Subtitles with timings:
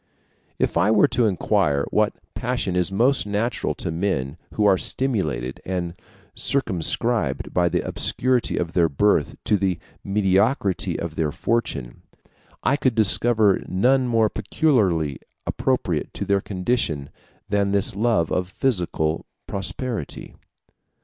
[0.57, 5.61] If I were to inquire what passion is most natural to men who are stimulated
[5.63, 5.93] and
[6.33, 12.01] circumscribed by the obscurity of their birth or the mediocrity of their fortune,
[12.63, 17.11] I could discover none more peculiarly appropriate to their condition
[17.47, 20.33] than this love of physical prosperity.